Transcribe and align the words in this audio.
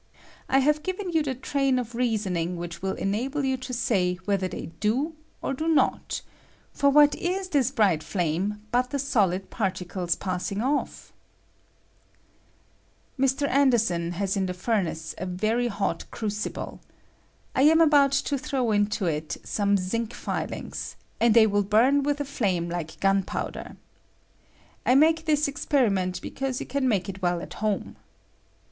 I 0.49 0.57
have 0.61 0.81
given 0.81 1.11
you 1.11 1.21
the 1.21 1.35
train 1.35 1.77
of 1.77 1.93
reasoning 1.93 2.57
which 2.57 2.81
will 2.81 2.95
enable 2.95 3.45
you 3.45 3.55
to 3.57 3.71
say 3.71 4.15
whether 4.25 4.47
they 4.47 4.65
do 4.79 5.13
or 5.43 5.53
do 5.53 5.67
not; 5.67 6.23
for 6.73 6.89
what 6.89 7.13
is 7.13 7.49
this 7.49 7.69
bright 7.69 8.01
flame 8.01 8.63
bat 8.71 8.89
the 8.89 8.97
solid 8.97 9.51
particles 9.51 10.15
pass 10.15 10.51
ing 10.51 10.59
off? 10.59 11.13
Mr. 13.19 13.47
Anderson 13.47 14.13
has 14.13 14.35
in 14.35 14.47
the 14.47 14.55
furnace 14.55 15.13
a 15.19 15.27
very 15.27 15.67
hot 15.67 16.05
isrucible. 16.09 16.79
I 17.55 17.61
am 17.61 17.79
about 17.79 18.13
to 18.13 18.39
throw 18.39 18.71
into 18.71 19.05
it 19.05 19.37
some 19.43 19.77
zinc 19.77 20.15
filing, 20.15 20.73
aad 21.21 21.35
they 21.35 21.45
will 21.45 21.61
buru 21.61 21.99
with 22.01 22.19
a 22.19 22.25
flame 22.25 22.67
like 22.69 22.99
gunpowder. 23.01 23.77
I 24.83 24.95
mate 24.95 25.27
this 25.27 25.47
experiment 25.47 26.19
be 26.23 26.31
cause 26.31 26.59
you 26.59 26.65
can 26.65 26.87
make 26.87 27.07
it 27.07 27.21
well 27.21 27.39
at 27.39 27.53
home. 27.61 27.97